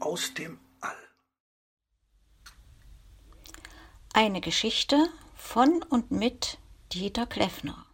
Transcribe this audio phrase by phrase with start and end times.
[0.00, 0.96] aus dem All.
[4.12, 6.58] Eine Geschichte von und mit
[6.92, 7.86] Dieter Kleffner.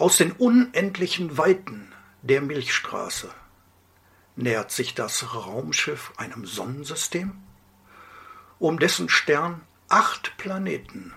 [0.00, 3.30] Aus den unendlichen Weiten der Milchstraße.
[4.34, 7.32] Nähert sich das Raumschiff einem Sonnensystem,
[8.58, 11.12] um dessen Stern acht Planeten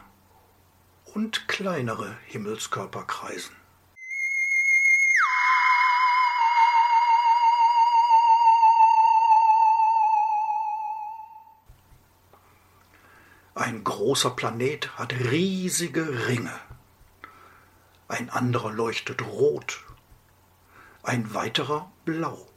[1.13, 3.55] und kleinere Himmelskörper kreisen.
[13.55, 16.59] Ein großer Planet hat riesige Ringe
[18.13, 19.83] ein anderer leuchtet rot,
[21.01, 22.47] ein weiterer blau.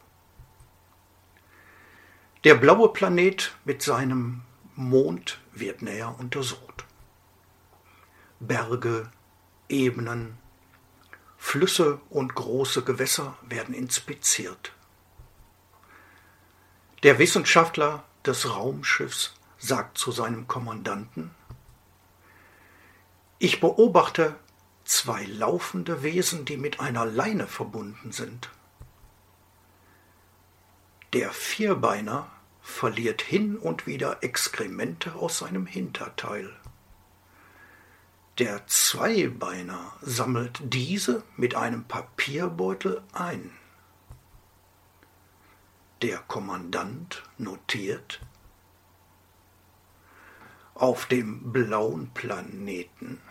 [2.45, 4.43] Der blaue Planet mit seinem
[4.75, 6.85] Mond wird näher untersucht.
[8.39, 9.11] Berge,
[9.69, 10.37] Ebenen,
[11.39, 14.73] Flüsse und große Gewässer werden inspiziert.
[17.03, 21.31] Der Wissenschaftler des Raumschiffs sagt zu seinem Kommandanten,
[23.39, 24.35] ich beobachte
[24.87, 28.51] zwei laufende Wesen, die mit einer Leine verbunden sind.
[31.13, 32.31] Der Vierbeiner
[32.63, 36.55] verliert hin und wieder Exkremente aus seinem Hinterteil.
[38.39, 43.51] Der Zweibeiner sammelt diese mit einem Papierbeutel ein.
[46.03, 48.21] Der Kommandant notiert,
[50.75, 53.23] auf dem blauen Planeten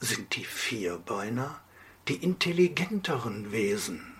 [0.00, 1.60] sind die Vierbeiner
[2.08, 4.19] die intelligenteren Wesen.